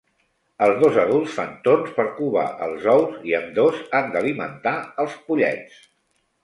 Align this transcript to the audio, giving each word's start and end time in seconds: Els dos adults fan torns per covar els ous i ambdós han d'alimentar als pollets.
Els 0.67 0.79
dos 0.83 0.95
adults 1.01 1.35
fan 1.41 1.51
torns 1.67 1.93
per 1.99 2.05
covar 2.21 2.47
els 2.69 2.89
ous 2.97 3.21
i 3.33 3.37
ambdós 3.43 3.87
han 4.01 4.13
d'alimentar 4.17 4.77
als 5.05 5.25
pollets. 5.31 5.83